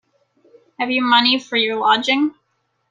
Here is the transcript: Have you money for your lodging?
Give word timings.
Have 0.79 0.89
you 0.89 1.03
money 1.03 1.37
for 1.39 1.57
your 1.57 1.75
lodging? 1.75 2.33